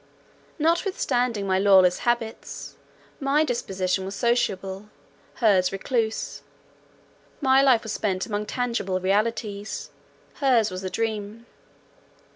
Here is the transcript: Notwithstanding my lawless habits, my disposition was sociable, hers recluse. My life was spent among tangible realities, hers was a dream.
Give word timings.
Notwithstanding 0.57 1.45
my 1.45 1.59
lawless 1.59 1.99
habits, 1.99 2.75
my 3.19 3.43
disposition 3.43 4.03
was 4.03 4.15
sociable, 4.15 4.89
hers 5.35 5.71
recluse. 5.71 6.41
My 7.39 7.61
life 7.61 7.83
was 7.83 7.91
spent 7.91 8.25
among 8.25 8.47
tangible 8.47 8.99
realities, 8.99 9.91
hers 10.37 10.71
was 10.71 10.83
a 10.83 10.89
dream. 10.89 11.45